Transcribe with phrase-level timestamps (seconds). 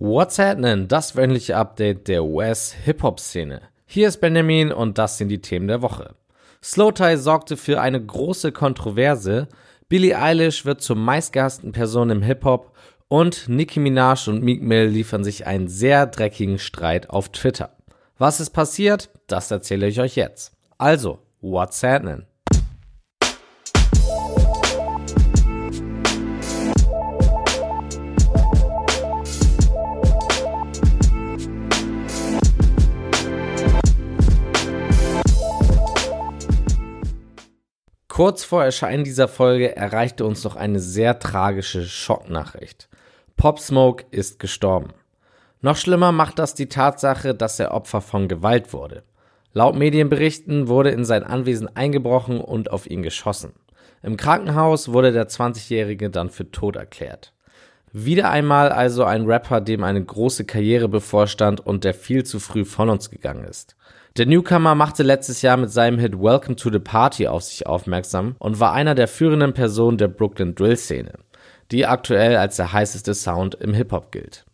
[0.00, 0.86] What's happening?
[0.86, 3.62] Das wöchentliche Update der US-Hip-Hop-Szene.
[3.84, 6.14] Hier ist Benjamin und das sind die Themen der Woche.
[6.62, 9.48] Slowthai sorgte für eine große Kontroverse,
[9.88, 12.76] Billie Eilish wird zur meistgehassten Person im Hip-Hop
[13.08, 17.70] und Nicki Minaj und Meek Mill liefern sich einen sehr dreckigen Streit auf Twitter.
[18.18, 19.10] Was ist passiert?
[19.26, 20.52] Das erzähle ich euch jetzt.
[20.78, 22.24] Also, what's happening?
[38.18, 42.88] Kurz vor Erscheinen dieser Folge erreichte uns noch eine sehr tragische Schocknachricht.
[43.36, 44.88] Pop Smoke ist gestorben.
[45.60, 49.04] Noch schlimmer macht das die Tatsache, dass er Opfer von Gewalt wurde.
[49.52, 53.52] Laut Medienberichten wurde in sein Anwesen eingebrochen und auf ihn geschossen.
[54.02, 57.32] Im Krankenhaus wurde der 20-Jährige dann für tot erklärt.
[57.92, 62.64] Wieder einmal also ein Rapper, dem eine große Karriere bevorstand und der viel zu früh
[62.64, 63.76] von uns gegangen ist.
[64.18, 68.34] Der Newcomer machte letztes Jahr mit seinem Hit Welcome to the Party auf sich aufmerksam
[68.40, 71.12] und war einer der führenden Personen der Brooklyn Drill Szene,
[71.70, 74.44] die aktuell als der heißeste Sound im Hip-Hop gilt.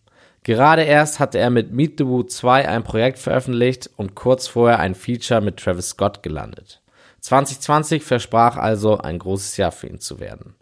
[0.42, 4.80] Gerade erst hatte er mit Meet the Woo 2 ein Projekt veröffentlicht und kurz vorher
[4.80, 6.82] ein Feature mit Travis Scott gelandet.
[7.20, 10.56] 2020 versprach also ein großes Jahr für ihn zu werden.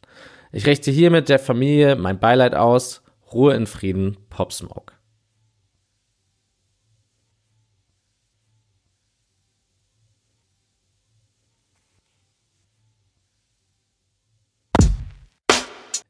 [0.53, 3.03] Ich richte hiermit der Familie mein Beileid aus.
[3.33, 4.93] Ruhe in Frieden, Pop Smoke.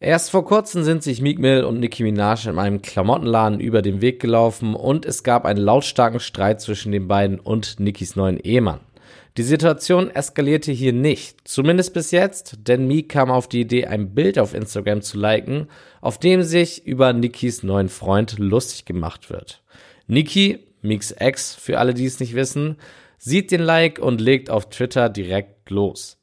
[0.05, 4.01] Erst vor kurzem sind sich Meek Mill und Nicki Minaj in einem Klamottenladen über den
[4.01, 8.81] Weg gelaufen und es gab einen lautstarken Streit zwischen den beiden und Nickis neuen Ehemann.
[9.37, 14.13] Die Situation eskalierte hier nicht, zumindest bis jetzt, denn Meek kam auf die Idee, ein
[14.13, 15.69] Bild auf Instagram zu liken,
[16.01, 19.63] auf dem sich über Nickis neuen Freund lustig gemacht wird.
[20.09, 22.77] Nicki, Meeks Ex, für alle, die es nicht wissen,
[23.19, 26.19] sieht den Like und legt auf Twitter direkt los.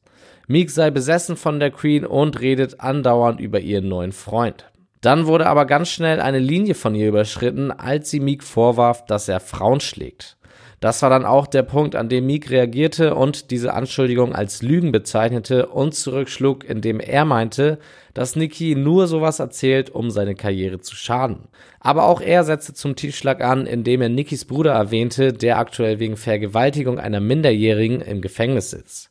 [0.52, 4.66] Meek sei besessen von der Queen und redet andauernd über ihren neuen Freund.
[5.00, 9.30] Dann wurde aber ganz schnell eine Linie von ihr überschritten, als sie Meek vorwarf, dass
[9.30, 10.38] er Frauen schlägt.
[10.80, 14.92] Das war dann auch der Punkt, an dem Meek reagierte und diese Anschuldigung als Lügen
[14.92, 17.78] bezeichnete und zurückschlug, indem er meinte,
[18.16, 21.48] dass Nicki nur sowas erzählt, um seine Karriere zu schaden.
[21.80, 26.18] Aber auch er setzte zum Tiefschlag an, indem er Nickis Bruder erwähnte, der aktuell wegen
[26.18, 29.09] Vergewaltigung einer Minderjährigen im Gefängnis sitzt.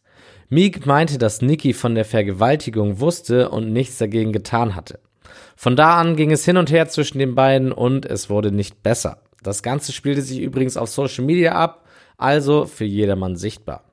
[0.51, 4.99] Meek meinte, dass Nikki von der Vergewaltigung wusste und nichts dagegen getan hatte.
[5.57, 8.83] Von da an ging es hin und her zwischen den beiden und es wurde nicht
[8.83, 9.19] besser.
[9.43, 11.85] Das Ganze spielte sich übrigens auf Social Media ab,
[12.17, 13.85] also für jedermann sichtbar.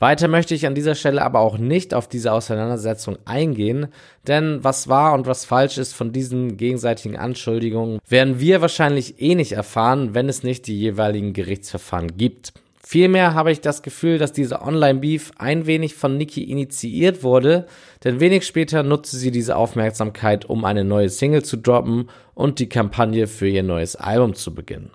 [0.00, 3.86] Weiter möchte ich an dieser Stelle aber auch nicht auf diese Auseinandersetzung eingehen,
[4.26, 9.36] denn was wahr und was falsch ist von diesen gegenseitigen Anschuldigungen, werden wir wahrscheinlich eh
[9.36, 12.52] nicht erfahren, wenn es nicht die jeweiligen Gerichtsverfahren gibt.
[12.92, 17.64] Vielmehr habe ich das Gefühl, dass dieser Online-Beef ein wenig von Nicki initiiert wurde,
[18.04, 22.68] denn wenig später nutzte sie diese Aufmerksamkeit, um eine neue Single zu droppen und die
[22.68, 24.90] Kampagne für ihr neues Album zu beginnen.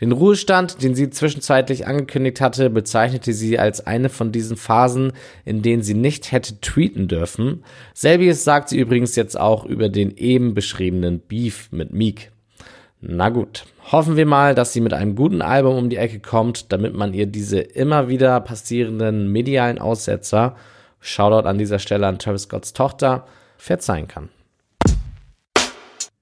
[0.00, 5.12] Den Ruhestand, den sie zwischenzeitlich angekündigt hatte, bezeichnete sie als eine von diesen Phasen,
[5.44, 7.62] in denen sie nicht hätte tweeten dürfen.
[7.94, 12.32] Selbiges sagt sie übrigens jetzt auch über den eben beschriebenen Beef mit Meek.
[13.02, 16.70] Na gut, hoffen wir mal, dass sie mit einem guten Album um die Ecke kommt,
[16.70, 20.54] damit man ihr diese immer wieder passierenden medialen Aussetzer,
[21.00, 24.28] Shoutout an dieser Stelle an Travis Scotts Tochter, verzeihen kann.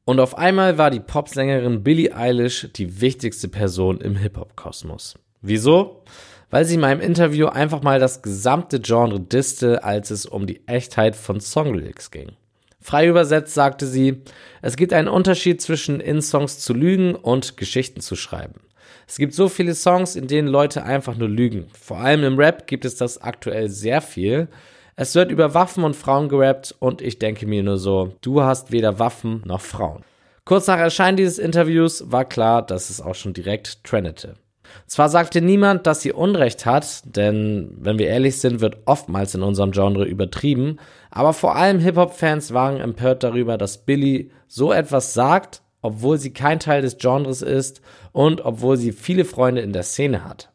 [0.04, 5.18] Und auf einmal war die Popsängerin Billie Eilish die wichtigste Person im Hip-Hop-Kosmos.
[5.42, 6.04] Wieso?
[6.48, 10.66] Weil sie in meinem Interview einfach mal das gesamte Genre disste, als es um die
[10.66, 12.36] Echtheit von Songlyrics ging.
[12.88, 14.22] Frei übersetzt sagte sie,
[14.62, 18.62] es gibt einen Unterschied zwischen in Songs zu lügen und Geschichten zu schreiben.
[19.06, 21.66] Es gibt so viele Songs, in denen Leute einfach nur lügen.
[21.78, 24.48] Vor allem im Rap gibt es das aktuell sehr viel.
[24.96, 28.72] Es wird über Waffen und Frauen gerappt und ich denke mir nur so, du hast
[28.72, 30.02] weder Waffen noch Frauen.
[30.46, 34.36] Kurz nach Erscheinen dieses Interviews war klar, dass es auch schon direkt trendete.
[34.86, 39.42] Zwar sagte niemand, dass sie Unrecht hat, denn wenn wir ehrlich sind, wird oftmals in
[39.42, 40.78] unserem Genre übertrieben,
[41.10, 46.60] aber vor allem Hip-Hop-Fans waren empört darüber, dass Billy so etwas sagt, obwohl sie kein
[46.60, 47.80] Teil des Genres ist
[48.12, 50.50] und obwohl sie viele Freunde in der Szene hat.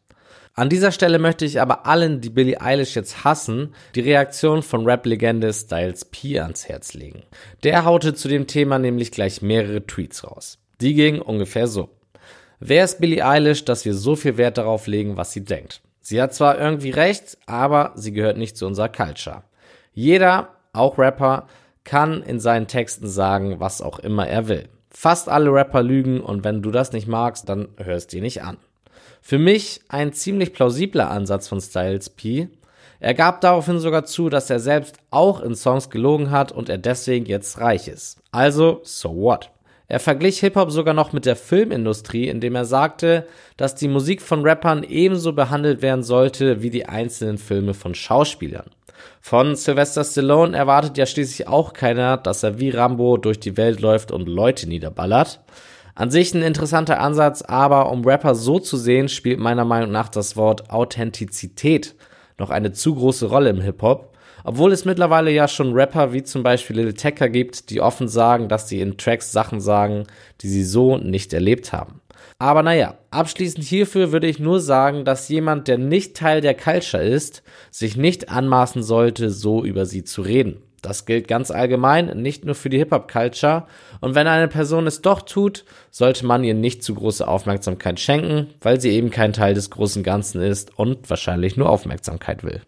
[0.56, 4.84] An dieser Stelle möchte ich aber allen, die Billie Eilish jetzt hassen, die Reaktion von
[4.84, 7.24] Rap-Legende Styles P ans Herz legen.
[7.64, 10.58] Der haute zu dem Thema nämlich gleich mehrere Tweets raus.
[10.80, 11.90] Die gingen ungefähr so.
[12.60, 15.80] Wer ist Billie Eilish, dass wir so viel Wert darauf legen, was sie denkt?
[16.00, 19.42] Sie hat zwar irgendwie recht, aber sie gehört nicht zu unserer Culture.
[19.92, 21.46] Jeder, auch Rapper,
[21.84, 24.68] kann in seinen Texten sagen, was auch immer er will.
[24.90, 28.58] Fast alle Rapper lügen und wenn du das nicht magst, dann hörst dir nicht an.
[29.20, 32.48] Für mich ein ziemlich plausibler Ansatz von Styles P.
[33.00, 36.78] Er gab daraufhin sogar zu, dass er selbst auch in Songs gelogen hat und er
[36.78, 38.18] deswegen jetzt reich ist.
[38.30, 39.50] Also, so what?
[39.86, 43.26] Er verglich Hip-Hop sogar noch mit der Filmindustrie, indem er sagte,
[43.56, 48.70] dass die Musik von Rappern ebenso behandelt werden sollte wie die einzelnen Filme von Schauspielern.
[49.20, 53.80] Von Sylvester Stallone erwartet ja schließlich auch keiner, dass er wie Rambo durch die Welt
[53.80, 55.40] läuft und Leute niederballert.
[55.94, 60.08] An sich ein interessanter Ansatz, aber um Rapper so zu sehen, spielt meiner Meinung nach
[60.08, 61.94] das Wort Authentizität
[62.38, 64.13] noch eine zu große Rolle im Hip-Hop
[64.44, 68.48] obwohl es mittlerweile ja schon Rapper wie zum Beispiel Lil Tecca gibt, die offen sagen,
[68.48, 70.04] dass sie in Tracks Sachen sagen,
[70.42, 72.00] die sie so nicht erlebt haben.
[72.38, 77.02] Aber naja, abschließend hierfür würde ich nur sagen, dass jemand, der nicht Teil der Culture
[77.02, 80.62] ist, sich nicht anmaßen sollte, so über sie zu reden.
[80.82, 83.64] Das gilt ganz allgemein, nicht nur für die Hip-Hop-Culture.
[84.02, 88.48] Und wenn eine Person es doch tut, sollte man ihr nicht zu große Aufmerksamkeit schenken,
[88.60, 92.60] weil sie eben kein Teil des großen Ganzen ist und wahrscheinlich nur Aufmerksamkeit will.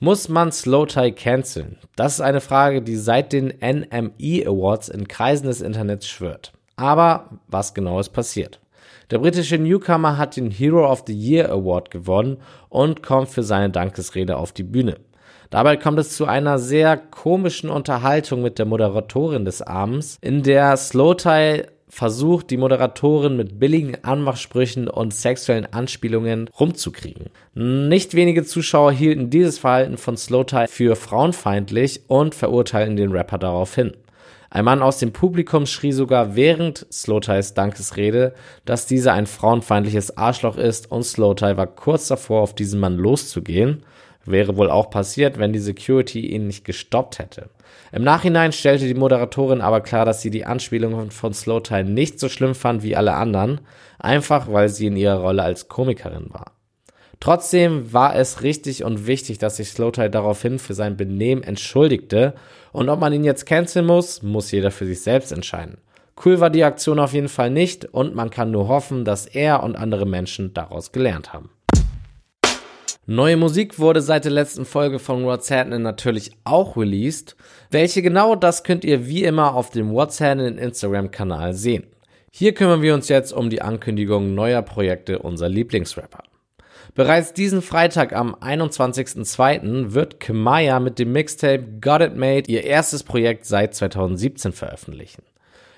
[0.00, 1.76] Muss man Slow Tie canceln?
[1.96, 6.52] Das ist eine Frage, die seit den NME Awards in Kreisen des Internets schwört.
[6.76, 8.60] Aber was genau ist passiert?
[9.10, 12.36] Der britische Newcomer hat den Hero of the Year Award gewonnen
[12.68, 14.98] und kommt für seine Dankesrede auf die Bühne.
[15.50, 20.76] Dabei kommt es zu einer sehr komischen Unterhaltung mit der Moderatorin des Abends, in der
[20.76, 21.66] Slowthai
[21.98, 27.26] versucht, die Moderatorin mit billigen Anmachsprüchen und sexuellen Anspielungen rumzukriegen.
[27.54, 33.94] Nicht wenige Zuschauer hielten dieses Verhalten von Slowthai für frauenfeindlich und verurteilten den Rapper daraufhin.
[34.48, 38.32] Ein Mann aus dem Publikum schrie sogar während Slowthais Dankesrede,
[38.64, 43.82] dass dieser ein frauenfeindliches Arschloch ist und Slowthai war kurz davor, auf diesen Mann loszugehen.
[44.24, 47.50] Wäre wohl auch passiert, wenn die Security ihn nicht gestoppt hätte.
[47.92, 52.28] Im Nachhinein stellte die Moderatorin aber klar, dass sie die Anspielungen von Slowtime nicht so
[52.28, 53.60] schlimm fand wie alle anderen,
[53.98, 56.52] einfach weil sie in ihrer Rolle als Komikerin war.
[57.20, 62.34] Trotzdem war es richtig und wichtig, dass sich Slowtime daraufhin für sein Benehmen entschuldigte
[62.72, 65.78] und ob man ihn jetzt canceln muss, muss jeder für sich selbst entscheiden.
[66.24, 69.62] Cool war die Aktion auf jeden Fall nicht und man kann nur hoffen, dass er
[69.62, 71.50] und andere Menschen daraus gelernt haben.
[73.10, 77.36] Neue Musik wurde seit der letzten Folge von What's Happening natürlich auch released.
[77.70, 81.86] Welche genau, das könnt ihr wie immer auf dem What's Happening Instagram-Kanal sehen.
[82.30, 86.22] Hier kümmern wir uns jetzt um die Ankündigung neuer Projekte unserer Lieblingsrapper.
[86.94, 89.94] Bereits diesen Freitag am 21.02.
[89.94, 95.22] wird Kemaya mit dem Mixtape Got It Made ihr erstes Projekt seit 2017 veröffentlichen.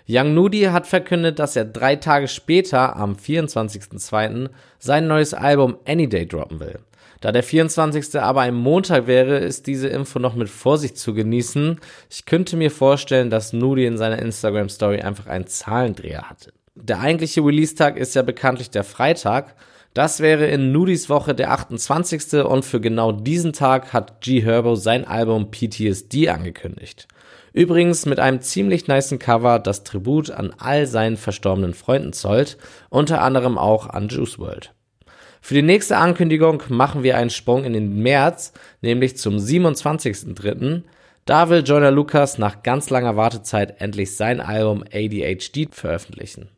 [0.08, 4.48] Young Nudi hat verkündet, dass er drei Tage später, am 24.02.,
[4.80, 6.80] sein neues Album Any Day droppen will.
[7.20, 8.18] Da der 24.
[8.20, 11.78] aber ein Montag wäre, ist diese Info noch mit Vorsicht zu genießen.
[12.08, 16.52] Ich könnte mir vorstellen, dass Nudi in seiner Instagram Story einfach einen Zahlendreher hatte.
[16.74, 19.54] Der eigentliche Release-Tag ist ja bekanntlich der Freitag.
[19.92, 22.44] Das wäre in Nudis Woche der 28.
[22.44, 27.06] und für genau diesen Tag hat G Herbo sein Album PTSD angekündigt.
[27.52, 32.56] Übrigens mit einem ziemlich niceen Cover, das Tribut an all seinen verstorbenen Freunden zollt,
[32.88, 34.72] unter anderem auch an Juice World.
[35.40, 38.52] Für die nächste Ankündigung machen wir einen Sprung in den März,
[38.82, 40.82] nämlich zum 27.03.
[41.24, 46.48] Da will Joyner Lucas nach ganz langer Wartezeit endlich sein Album ADHD veröffentlichen.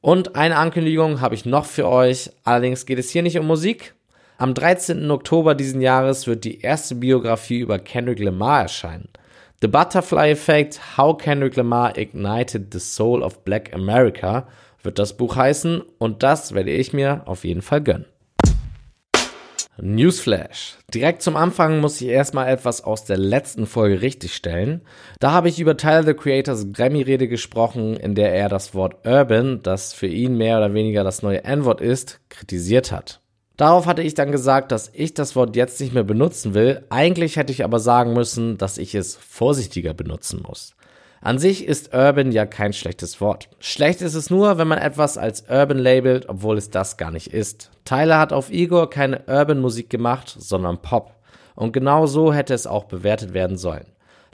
[0.00, 3.94] Und eine Ankündigung habe ich noch für euch, allerdings geht es hier nicht um Musik.
[4.38, 5.10] Am 13.
[5.10, 9.08] Oktober diesen Jahres wird die erste Biografie über Kendrick Lamar erscheinen.
[9.60, 14.48] The Butterfly Effect, How Kendrick Lamar Ignited the Soul of Black America
[14.82, 18.06] wird das Buch heißen und das werde ich mir auf jeden Fall gönnen.
[19.82, 20.76] Newsflash.
[20.92, 24.82] Direkt zum Anfang muss ich erstmal etwas aus der letzten Folge richtigstellen.
[25.18, 29.62] Da habe ich über Tyler the Creators Grammy-Rede gesprochen, in der er das Wort Urban,
[29.62, 33.20] das für ihn mehr oder weniger das neue N-Wort ist, kritisiert hat.
[33.56, 36.86] Darauf hatte ich dann gesagt, dass ich das Wort jetzt nicht mehr benutzen will.
[36.88, 40.74] Eigentlich hätte ich aber sagen müssen, dass ich es vorsichtiger benutzen muss.
[41.22, 43.50] An sich ist Urban ja kein schlechtes Wort.
[43.58, 47.26] Schlecht ist es nur, wenn man etwas als Urban labelt, obwohl es das gar nicht
[47.34, 47.70] ist.
[47.84, 51.14] Tyler hat auf Igor keine Urban Musik gemacht, sondern Pop.
[51.54, 53.84] Und genau so hätte es auch bewertet werden sollen.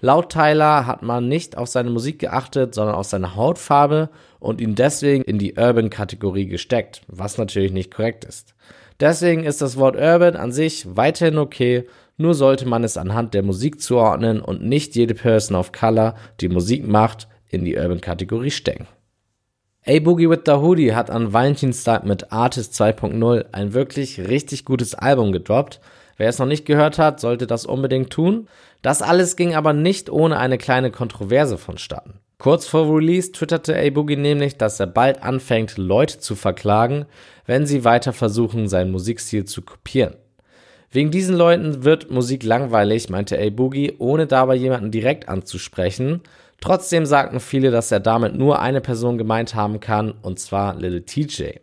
[0.00, 4.76] Laut Tyler hat man nicht auf seine Musik geachtet, sondern auf seine Hautfarbe und ihn
[4.76, 8.54] deswegen in die Urban-Kategorie gesteckt, was natürlich nicht korrekt ist.
[9.00, 13.42] Deswegen ist das Wort Urban an sich weiterhin okay nur sollte man es anhand der
[13.42, 18.86] Musik zuordnen und nicht jede Person of Color, die Musik macht, in die Urban-Kategorie stecken.
[19.86, 24.96] A Boogie with the Hoodie hat an Valentinstag mit Artist 2.0 ein wirklich richtig gutes
[24.96, 25.80] Album gedroppt.
[26.16, 28.48] Wer es noch nicht gehört hat, sollte das unbedingt tun.
[28.82, 32.14] Das alles ging aber nicht ohne eine kleine Kontroverse vonstatten.
[32.38, 37.06] Kurz vor Release twitterte A Boogie nämlich, dass er bald anfängt, Leute zu verklagen,
[37.46, 40.16] wenn sie weiter versuchen, seinen Musikstil zu kopieren.
[40.90, 46.22] Wegen diesen Leuten wird Musik langweilig, meinte A Boogie, ohne dabei jemanden direkt anzusprechen.
[46.60, 51.04] Trotzdem sagten viele, dass er damit nur eine Person gemeint haben kann, und zwar Little
[51.04, 51.58] TJ.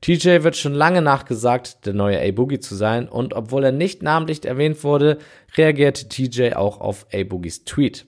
[0.00, 4.02] TJ wird schon lange nachgesagt, der neue A Boogie zu sein, und obwohl er nicht
[4.02, 5.18] namentlich erwähnt wurde,
[5.56, 8.06] reagierte TJ auch auf A Boogies Tweet.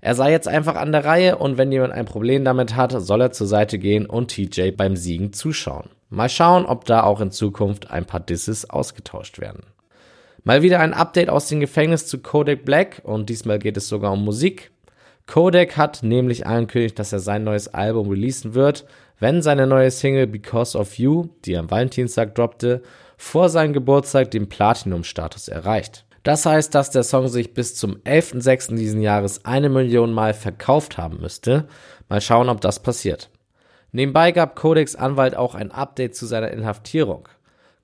[0.00, 3.22] Er sei jetzt einfach an der Reihe und wenn jemand ein Problem damit hat, soll
[3.22, 5.88] er zur Seite gehen und TJ beim Siegen zuschauen.
[6.10, 9.62] Mal schauen, ob da auch in Zukunft ein paar Disses ausgetauscht werden.
[10.46, 14.12] Mal wieder ein Update aus dem Gefängnis zu Kodak Black und diesmal geht es sogar
[14.12, 14.72] um Musik.
[15.26, 18.84] Kodak hat nämlich angekündigt, dass er sein neues Album releasen wird,
[19.18, 22.82] wenn seine neue Single Because of You, die am Valentinstag droppte,
[23.16, 26.04] vor seinem Geburtstag den Platinum-Status erreicht.
[26.24, 28.76] Das heißt, dass der Song sich bis zum 11.06.
[28.76, 31.68] diesen Jahres eine Million Mal verkauft haben müsste.
[32.10, 33.30] Mal schauen, ob das passiert.
[33.92, 37.30] Nebenbei gab Kodaks Anwalt auch ein Update zu seiner Inhaftierung.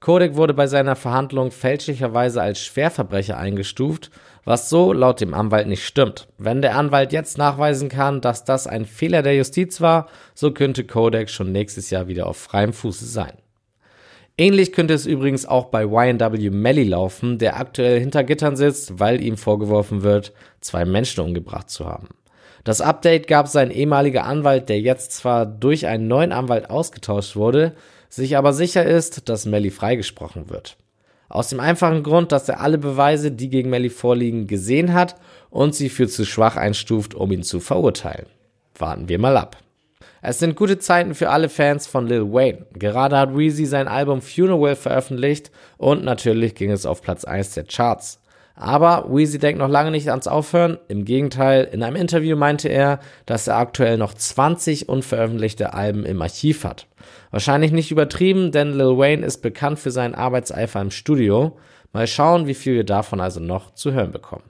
[0.00, 4.11] Kodak wurde bei seiner Verhandlung fälschlicherweise als Schwerverbrecher eingestuft,
[4.47, 6.26] was so laut dem Anwalt nicht stimmt.
[6.38, 10.85] Wenn der Anwalt jetzt nachweisen kann, dass das ein Fehler der Justiz war, so könnte
[10.85, 13.35] Kodak schon nächstes Jahr wieder auf freiem Fuße sein.
[14.38, 19.23] Ähnlich könnte es übrigens auch bei YNW Melly laufen, der aktuell hinter Gittern sitzt, weil
[19.23, 22.09] ihm vorgeworfen wird, zwei Menschen umgebracht zu haben.
[22.64, 27.75] Das Update gab sein ehemaliger Anwalt, der jetzt zwar durch einen neuen Anwalt ausgetauscht wurde,
[28.11, 30.76] sich aber sicher ist, dass Melly freigesprochen wird.
[31.31, 35.14] Aus dem einfachen Grund, dass er alle Beweise, die gegen Melly vorliegen, gesehen hat
[35.49, 38.26] und sie für zu schwach einstuft, um ihn zu verurteilen.
[38.76, 39.57] Warten wir mal ab.
[40.23, 42.67] Es sind gute Zeiten für alle Fans von Lil Wayne.
[42.75, 47.64] Gerade hat Weezy sein Album Funeral veröffentlicht und natürlich ging es auf Platz 1 der
[47.64, 48.20] Charts.
[48.61, 50.76] Aber Weezy denkt noch lange nicht ans Aufhören.
[50.88, 56.21] Im Gegenteil, in einem Interview meinte er, dass er aktuell noch 20 unveröffentlichte Alben im
[56.21, 56.87] Archiv hat.
[57.31, 61.57] Wahrscheinlich nicht übertrieben, denn Lil Wayne ist bekannt für seinen Arbeitseifer im Studio.
[61.95, 64.45] Mal schauen, wie viel wir davon also noch zu hören bekommen.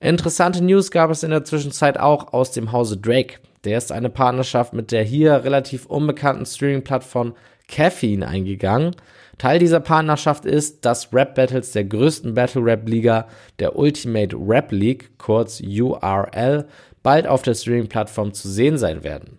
[0.00, 3.34] Interessante News gab es in der Zwischenzeit auch aus dem Hause Drake.
[3.64, 7.34] Der ist eine Partnerschaft mit der hier relativ unbekannten Streaming-Plattform
[7.68, 8.96] Caffeine eingegangen.
[9.38, 13.28] Teil dieser Partnerschaft ist, dass Rap-Battles der größten Battle-Rap-Liga,
[13.58, 16.66] der Ultimate Rap League, kurz URL,
[17.02, 19.38] bald auf der Streaming-Plattform zu sehen sein werden.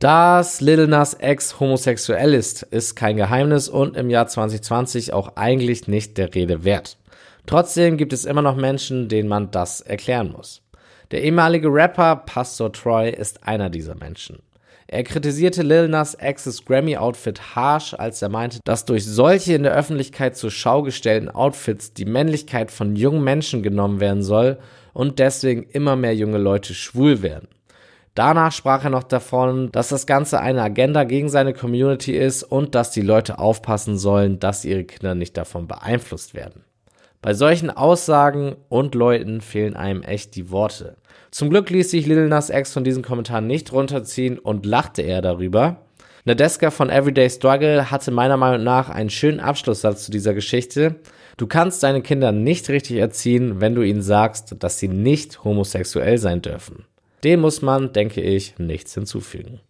[0.00, 5.86] Dass Lil Nas Ex homosexuell ist, ist kein Geheimnis und im Jahr 2020 auch eigentlich
[5.86, 6.98] nicht der Rede wert.
[7.46, 10.62] Trotzdem gibt es immer noch Menschen, denen man das erklären muss.
[11.10, 14.42] Der ehemalige Rapper Pastor Troy ist einer dieser Menschen.
[14.86, 19.74] Er kritisierte Lil Nas X's Grammy-Outfit harsh, als er meinte, dass durch solche in der
[19.74, 24.58] Öffentlichkeit zur Schau gestellten Outfits die Männlichkeit von jungen Menschen genommen werden soll
[24.92, 27.48] und deswegen immer mehr junge Leute schwul werden.
[28.14, 32.76] Danach sprach er noch davon, dass das Ganze eine Agenda gegen seine Community ist und
[32.76, 36.62] dass die Leute aufpassen sollen, dass ihre Kinder nicht davon beeinflusst werden.
[37.24, 40.98] Bei solchen Aussagen und Leuten fehlen einem echt die Worte.
[41.30, 45.22] Zum Glück ließ sich Lil Nas X von diesen Kommentaren nicht runterziehen und lachte eher
[45.22, 45.86] darüber.
[46.26, 50.96] Nadeska von Everyday Struggle hatte meiner Meinung nach einen schönen Abschlusssatz zu dieser Geschichte.
[51.38, 56.18] Du kannst deine Kinder nicht richtig erziehen, wenn du ihnen sagst, dass sie nicht homosexuell
[56.18, 56.84] sein dürfen.
[57.24, 59.60] Dem muss man, denke ich, nichts hinzufügen.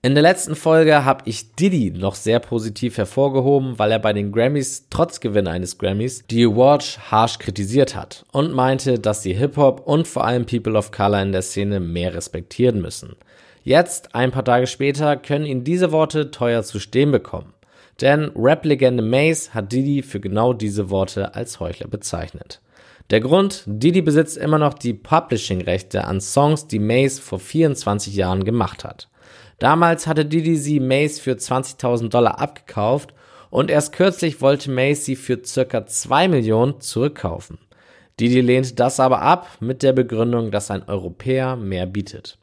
[0.00, 4.30] In der letzten Folge habe ich Diddy noch sehr positiv hervorgehoben, weil er bei den
[4.30, 9.80] Grammys trotz Gewinn eines Grammys die Awards harsh kritisiert hat und meinte, dass die Hip-Hop
[9.84, 13.16] und vor allem People of Color in der Szene mehr respektieren müssen.
[13.64, 17.52] Jetzt, ein paar Tage später, können ihn diese Worte teuer zu stehen bekommen.
[18.00, 22.60] Denn Rap-Legende Mace hat Diddy für genau diese Worte als Heuchler bezeichnet.
[23.10, 28.44] Der Grund, Diddy besitzt immer noch die Publishing-Rechte an Songs, die Mace vor 24 Jahren
[28.44, 29.08] gemacht hat.
[29.58, 33.12] Damals hatte Didi sie Mace für 20.000 Dollar abgekauft
[33.50, 37.58] und erst kürzlich wollte Mace sie für circa 2 Millionen zurückkaufen.
[38.20, 42.38] Didi lehnt das aber ab mit der Begründung, dass ein Europäer mehr bietet.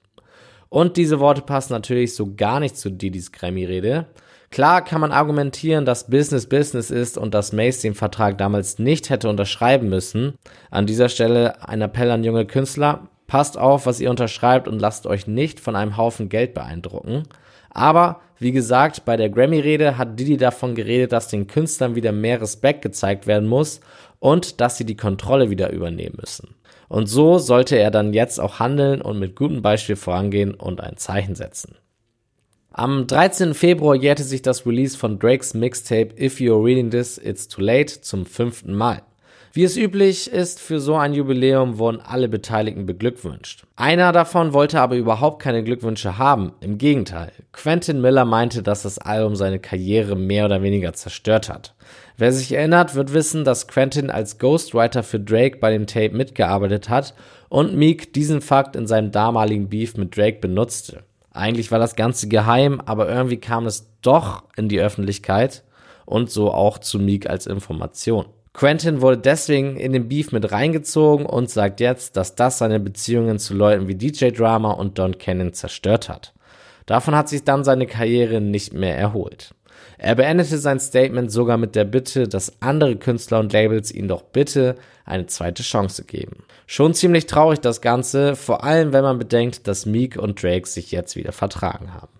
[0.69, 4.07] Und diese Worte passen natürlich so gar nicht zu Didis Grammy-Rede.
[4.51, 9.09] Klar kann man argumentieren, dass Business Business ist und dass Mace den Vertrag damals nicht
[9.09, 10.35] hätte unterschreiben müssen.
[10.71, 13.07] An dieser Stelle ein Appell an junge Künstler.
[13.27, 17.23] Passt auf, was ihr unterschreibt und lasst euch nicht von einem Haufen Geld beeindrucken.
[17.69, 22.41] Aber wie gesagt, bei der Grammy-Rede hat Didi davon geredet, dass den Künstlern wieder mehr
[22.41, 23.79] Respekt gezeigt werden muss
[24.19, 26.55] und dass sie die Kontrolle wieder übernehmen müssen.
[26.87, 30.97] Und so sollte er dann jetzt auch handeln und mit gutem Beispiel vorangehen und ein
[30.97, 31.75] Zeichen setzen.
[32.71, 33.53] Am 13.
[33.53, 38.01] Februar jährte sich das Release von Drakes Mixtape If You're Reading This, It's Too Late
[38.01, 39.01] zum fünften Mal.
[39.55, 43.63] Wie es üblich ist für so ein Jubiläum, wurden alle Beteiligten beglückwünscht.
[43.77, 46.51] Einer davon wollte aber überhaupt keine Glückwünsche haben.
[46.59, 47.31] Im Gegenteil.
[47.53, 51.73] Quentin Miller meinte, dass das Album seine Karriere mehr oder weniger zerstört hat.
[52.17, 56.89] Wer sich erinnert, wird wissen, dass Quentin als Ghostwriter für Drake bei dem Tape mitgearbeitet
[56.89, 57.13] hat
[57.47, 61.03] und Meek diesen Fakt in seinem damaligen Beef mit Drake benutzte.
[61.31, 65.63] Eigentlich war das Ganze geheim, aber irgendwie kam es doch in die Öffentlichkeit
[66.03, 68.25] und so auch zu Meek als Information.
[68.55, 73.37] Quentin wurde deswegen in den Beef mit reingezogen und sagt jetzt, dass das seine Beziehungen
[73.37, 76.33] zu Leuten wie DJ Drama und Don Cannon zerstört hat.
[76.85, 79.53] Davon hat sich dann seine Karriere nicht mehr erholt.
[79.97, 84.21] Er beendete sein Statement sogar mit der Bitte, dass andere Künstler und Labels ihn doch
[84.21, 86.43] bitte eine zweite Chance geben.
[86.65, 90.91] Schon ziemlich traurig das Ganze, vor allem wenn man bedenkt, dass Meek und Drake sich
[90.91, 92.14] jetzt wieder vertragen haben.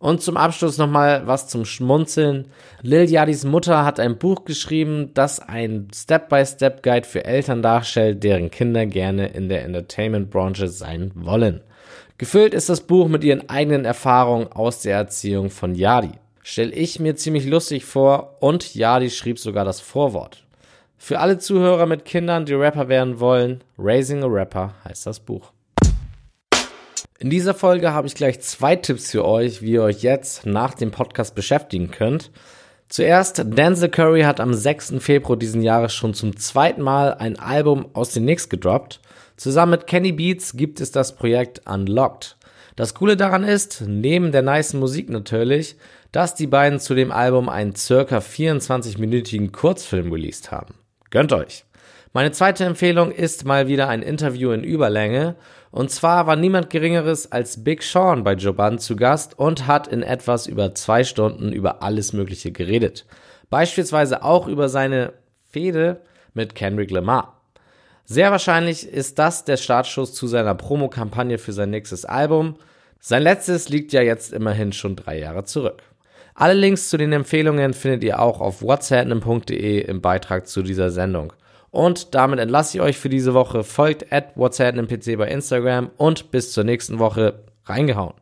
[0.00, 2.46] Und zum Abschluss nochmal was zum Schmunzeln.
[2.80, 8.86] Lil Yadis Mutter hat ein Buch geschrieben, das ein Step-by-Step-Guide für Eltern darstellt, deren Kinder
[8.86, 11.60] gerne in der Entertainment-Branche sein wollen.
[12.16, 16.12] Gefüllt ist das Buch mit ihren eigenen Erfahrungen aus der Erziehung von Yadi.
[16.42, 20.44] Stell ich mir ziemlich lustig vor und Yadi schrieb sogar das Vorwort.
[20.96, 25.52] Für alle Zuhörer mit Kindern, die Rapper werden wollen, Raising a Rapper heißt das Buch.
[27.20, 30.72] In dieser Folge habe ich gleich zwei Tipps für euch, wie ihr euch jetzt nach
[30.72, 32.30] dem Podcast beschäftigen könnt.
[32.88, 34.94] Zuerst, Denzel Curry hat am 6.
[35.00, 39.00] Februar diesen Jahres schon zum zweiten Mal ein Album aus den Knicks gedroppt.
[39.36, 42.38] Zusammen mit Kenny Beats gibt es das Projekt Unlocked.
[42.74, 45.76] Das Coole daran ist, neben der nice Musik natürlich,
[46.12, 50.72] dass die beiden zu dem Album einen circa 24-minütigen Kurzfilm released haben.
[51.10, 51.66] Gönnt euch!
[52.12, 55.36] Meine zweite Empfehlung ist mal wieder ein Interview in Überlänge.
[55.70, 60.02] Und zwar war niemand Geringeres als Big Sean bei Joban zu Gast und hat in
[60.02, 63.06] etwas über zwei Stunden über alles Mögliche geredet.
[63.48, 65.12] Beispielsweise auch über seine
[65.48, 66.00] Fehde
[66.34, 67.40] mit Kendrick Lamar.
[68.04, 72.56] Sehr wahrscheinlich ist das der Startschuss zu seiner Promokampagne für sein nächstes Album.
[72.98, 75.84] Sein letztes liegt ja jetzt immerhin schon drei Jahre zurück.
[76.34, 81.32] Alle Links zu den Empfehlungen findet ihr auch auf whatsapp.de im Beitrag zu dieser Sendung.
[81.70, 83.62] Und damit entlasse ich euch für diese Woche.
[83.62, 87.44] Folgt at WhatsApp PC bei Instagram und bis zur nächsten Woche.
[87.64, 88.19] Reingehauen.